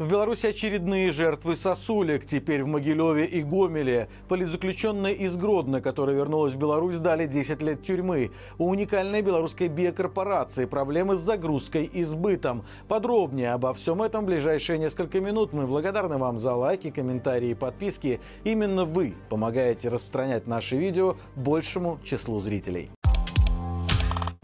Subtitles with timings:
[0.00, 2.24] В Беларуси очередные жертвы сосулек.
[2.24, 4.08] Теперь в Могилеве и Гомеле.
[4.28, 8.30] Политзаключенная из Гродно, которая вернулась в Беларусь, дали 10 лет тюрьмы.
[8.56, 12.64] У уникальной белорусской биокорпорации проблемы с загрузкой и сбытом.
[12.88, 15.52] Подробнее обо всем этом в ближайшие несколько минут.
[15.52, 18.20] Мы благодарны вам за лайки, комментарии и подписки.
[18.42, 22.90] Именно вы помогаете распространять наши видео большему числу зрителей.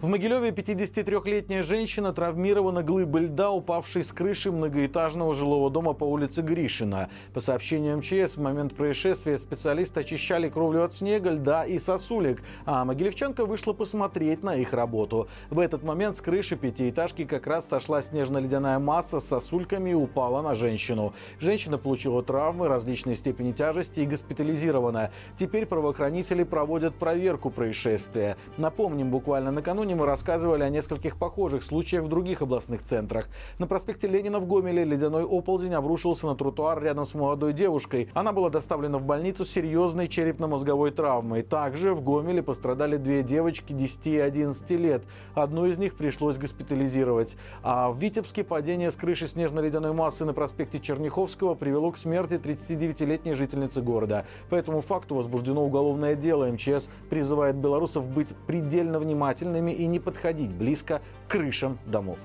[0.06, 6.42] В Могилеве 53-летняя женщина травмирована глыбой льда, упавшей с крыши многоэтажного жилого дома по улице
[6.42, 7.08] Гришина.
[7.34, 12.84] По сообщению МЧС, в момент происшествия специалисты очищали кровлю от снега, льда и сосулек, а
[12.84, 15.26] могилевчанка вышла посмотреть на их работу.
[15.50, 20.40] В этот момент с крыши пятиэтажки как раз сошла снежно-ледяная масса с сосульками и упала
[20.40, 21.14] на женщину.
[21.40, 25.10] Женщина получила травмы различной степени тяжести и госпитализирована.
[25.34, 28.36] Теперь правоохранители проводят проверку происшествия.
[28.56, 33.28] Напомним, буквально накануне мы рассказывали о нескольких похожих случаях в других областных центрах.
[33.58, 38.10] На проспекте Ленина в Гомеле ледяной оползень обрушился на тротуар рядом с молодой девушкой.
[38.14, 41.42] Она была доставлена в больницу с серьезной черепно-мозговой травмой.
[41.42, 45.02] Также в Гомеле пострадали две девочки 10 и 11 лет.
[45.34, 47.36] Одну из них пришлось госпитализировать.
[47.62, 53.34] А в Витебске падение с крыши снежно-ледяной массы на проспекте Черняховского привело к смерти 39-летней
[53.34, 54.26] жительницы города.
[54.50, 56.46] По этому факту возбуждено уголовное дело.
[56.46, 62.18] МЧС призывает белорусов быть предельно внимательными и не подходить близко к крышам домов.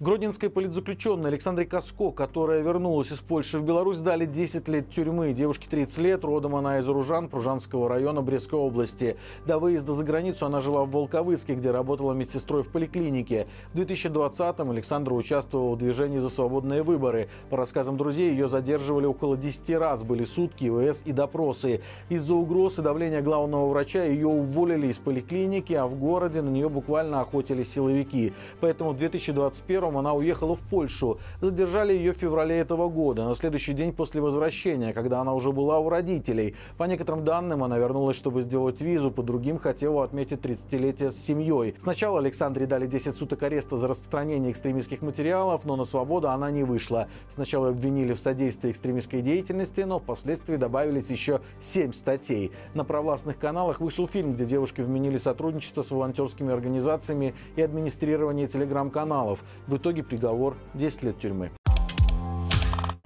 [0.00, 5.32] Гродненской политзаключенной Александре Каско, которая вернулась из Польши в Беларусь, дали 10 лет тюрьмы.
[5.32, 9.16] Девушке 30 лет, родом она из Уружан, Пружанского района Брестской области.
[9.44, 13.48] До выезда за границу она жила в Волковыске, где работала медсестрой в поликлинике.
[13.74, 17.28] В 2020-м Александра участвовала в движении за свободные выборы.
[17.50, 20.04] По рассказам друзей, ее задерживали около 10 раз.
[20.04, 21.80] Были сутки, ИВС и допросы.
[22.08, 26.68] Из-за угроз и давления главного врача ее уволили из поликлиники, а в городе на нее
[26.68, 28.32] буквально охотились силовики.
[28.60, 31.18] Поэтому в 2021 котором она уехала в Польшу.
[31.40, 35.78] Задержали ее в феврале этого года, на следующий день после возвращения, когда она уже была
[35.78, 36.54] у родителей.
[36.76, 41.74] По некоторым данным, она вернулась, чтобы сделать визу, по другим хотела отметить 30-летие с семьей.
[41.78, 46.64] Сначала Александре дали 10 суток ареста за распространение экстремистских материалов, но на свободу она не
[46.64, 47.08] вышла.
[47.28, 52.52] Сначала обвинили в содействии экстремистской деятельности, но впоследствии добавились еще 7 статей.
[52.74, 59.42] На провластных каналах вышел фильм, где девушки вменили сотрудничество с волонтерскими организациями и администрирование телеграм-каналов.
[59.66, 61.50] В итоге приговор 10 лет тюрьмы.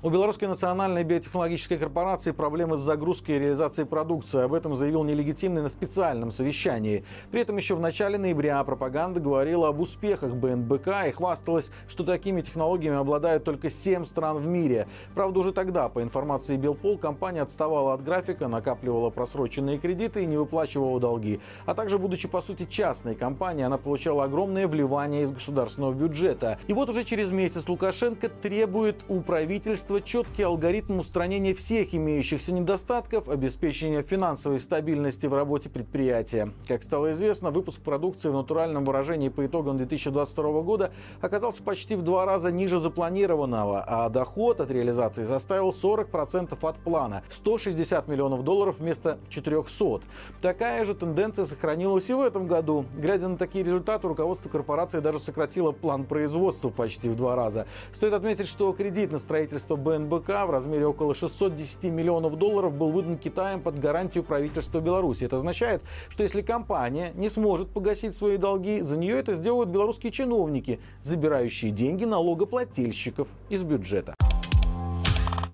[0.04, 4.42] У Белорусской национальной биотехнологической корпорации проблемы с загрузкой и реализацией продукции.
[4.42, 7.04] Об этом заявил нелегитимный на специальном совещании.
[7.30, 12.40] При этом еще в начале ноября пропаганда говорила об успехах БНБК и хвасталась, что такими
[12.40, 14.88] технологиями обладают только 7 стран в мире.
[15.14, 20.36] Правда, уже тогда, по информации Белпол, компания отставала от графика, накапливала просроченные кредиты и не
[20.36, 21.38] выплачивала долги.
[21.64, 26.58] А также, будучи по сути частной компанией, она получала огромное вливание из государственного бюджета.
[26.66, 32.52] И вот уже через месяц Лукашенко требует у правительства правительства четкий алгоритм устранения всех имеющихся
[32.52, 36.50] недостатков, обеспечения финансовой стабильности в работе предприятия.
[36.66, 42.02] Как стало известно, выпуск продукции в натуральном выражении по итогам 2022 года оказался почти в
[42.02, 48.76] два раза ниже запланированного, а доход от реализации составил 40% от плана– 160 миллионов долларов
[48.78, 50.00] вместо 400.
[50.40, 52.86] Такая же тенденция сохранилась и в этом году.
[52.94, 57.66] Глядя на такие результаты, руководство корпорации даже сократило план производства почти в два раза.
[57.92, 63.18] Стоит отметить, что кредит на строительство БНБК в размере около 610 миллионов долларов был выдан
[63.18, 65.24] Китаем под гарантию правительства Беларуси.
[65.24, 70.12] Это означает, что если компания не сможет погасить свои долги, за нее это сделают белорусские
[70.12, 74.14] чиновники, забирающие деньги налогоплательщиков из бюджета.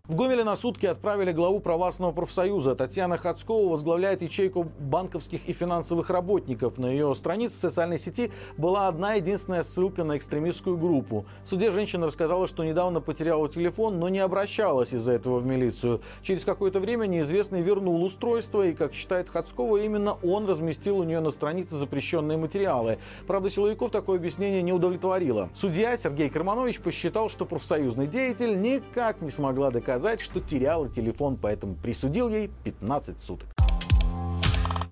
[0.09, 2.75] В Гомеле на сутки отправили главу провластного профсоюза.
[2.75, 6.79] Татьяна Хацкова возглавляет ячейку банковских и финансовых работников.
[6.79, 11.27] На ее странице в социальной сети была одна единственная ссылка на экстремистскую группу.
[11.45, 16.01] В суде женщина рассказала, что недавно потеряла телефон, но не обращалась из-за этого в милицию.
[16.23, 21.21] Через какое-то время неизвестный вернул устройство, и, как считает Хацкова, именно он разместил у нее
[21.21, 22.97] на странице запрещенные материалы.
[23.27, 25.51] Правда, силовиков такое объяснение не удовлетворило.
[25.53, 31.37] Судья Сергей Карманович посчитал, что профсоюзный деятель никак не смогла доказать доказать, что теряла телефон,
[31.37, 33.57] поэтому присудил ей 15 суток.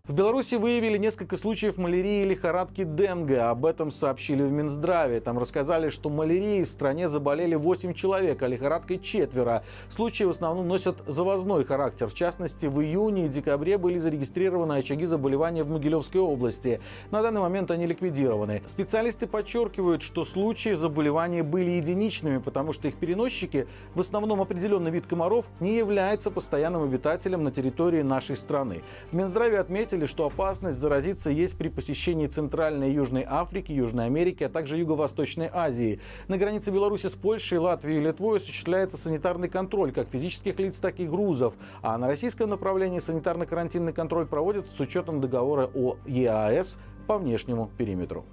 [0.09, 3.41] В Беларуси выявили несколько случаев малярии и лихорадки Денге.
[3.41, 5.19] Об этом сообщили в Минздраве.
[5.19, 9.65] Там рассказали, что малярией в стране заболели 8 человек, а лихорадкой четверо.
[9.89, 12.07] Случаи в основном носят завозной характер.
[12.07, 16.81] В частности, в июне и декабре были зарегистрированы очаги заболевания в Могилевской области.
[17.11, 18.63] На данный момент они ликвидированы.
[18.69, 23.67] Специалисты подчеркивают, что случаи заболевания были единичными, потому что их переносчики,
[23.97, 28.85] в основном определенный вид комаров, не является постоянным обитателем на территории нашей страны.
[29.11, 34.07] В Минздраве отметили, отметили, что опасность заразиться есть при посещении Центральной и Южной Африки, Южной
[34.07, 36.01] Америки, а также Юго-Восточной Азии.
[36.29, 41.01] На границе Беларуси с Польшей, Латвией и Литвой осуществляется санитарный контроль как физических лиц, так
[41.01, 41.55] и грузов.
[41.83, 48.25] А на российском направлении санитарно-карантинный контроль проводится с учетом договора о ЕАЭС по внешнему периметру.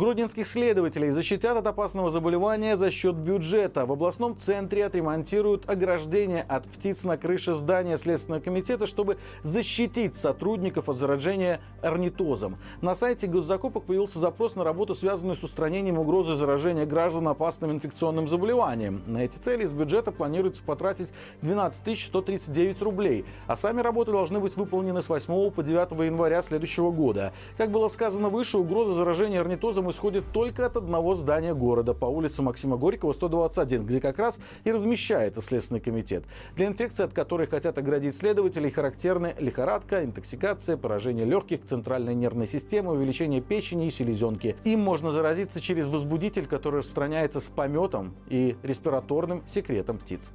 [0.00, 3.84] Гродненских следователей защитят от опасного заболевания за счет бюджета.
[3.84, 10.88] В областном центре отремонтируют ограждение от птиц на крыше здания Следственного комитета, чтобы защитить сотрудников
[10.88, 12.56] от заражения орнитозом.
[12.80, 18.26] На сайте госзакупок появился запрос на работу, связанную с устранением угрозы заражения граждан опасным инфекционным
[18.26, 19.02] заболеванием.
[19.06, 21.12] На эти цели из бюджета планируется потратить
[21.42, 23.26] 12 139 рублей.
[23.46, 27.34] А сами работы должны быть выполнены с 8 по 9 января следующего года.
[27.58, 32.42] Как было сказано выше, угроза заражения орнитозом исходит только от одного здания города по улице
[32.42, 36.24] Максима Горького, 121, где как раз и размещается Следственный комитет.
[36.56, 42.92] Для инфекции, от которой хотят оградить следователей, характерны лихорадка, интоксикация, поражение легких, центральной нервной системы,
[42.92, 44.56] увеличение печени и селезенки.
[44.64, 50.30] Им можно заразиться через возбудитель, который распространяется с пометом и респираторным секретом птиц.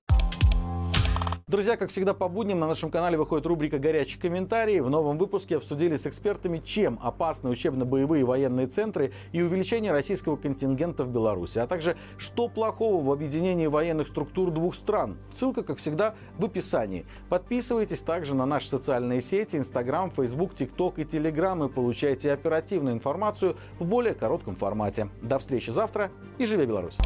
[1.48, 4.80] Друзья, как всегда по будням на нашем канале выходит рубрика «Горячие комментарии».
[4.80, 11.04] В новом выпуске обсудили с экспертами, чем опасны учебно-боевые военные центры и увеличение российского контингента
[11.04, 15.20] в Беларуси, а также что плохого в объединении военных структур двух стран.
[15.32, 17.06] Ссылка, как всегда, в описании.
[17.30, 23.56] Подписывайтесь также на наши социальные сети Instagram, Facebook, TikTok и Telegram и получайте оперативную информацию
[23.78, 25.10] в более коротком формате.
[25.22, 26.10] До встречи завтра
[26.40, 26.98] и живи Беларусь!